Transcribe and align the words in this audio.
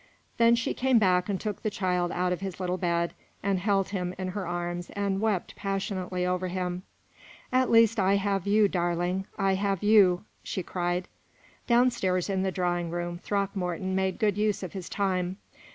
Then 0.37 0.55
she 0.55 0.73
came 0.73 0.97
back 0.97 1.29
and 1.29 1.39
took 1.39 1.61
the 1.61 1.69
child 1.69 2.11
out 2.11 2.33
of 2.33 2.39
his 2.41 2.59
little 2.59 2.79
bed, 2.79 3.13
and 3.43 3.59
held 3.59 3.89
him 3.89 4.15
in 4.17 4.29
her 4.29 4.47
arms 4.47 4.89
and 4.95 5.21
wept 5.21 5.55
passionately 5.55 6.25
over 6.25 6.47
him. 6.47 6.81
"At 7.51 7.69
least 7.69 7.99
I 7.99 8.15
have 8.15 8.47
you, 8.47 8.67
darling; 8.67 9.27
I 9.37 9.53
have 9.53 9.83
you!" 9.83 10.25
she 10.41 10.63
cried. 10.63 11.07
Down 11.67 11.91
stairs, 11.91 12.31
in 12.31 12.41
the 12.41 12.51
drawing 12.51 12.89
room, 12.89 13.19
Throckmorton 13.19 13.93
made 13.93 14.17
good 14.17 14.39
use 14.39 14.63
of 14.63 14.73
his 14.73 14.89
time. 14.89 15.37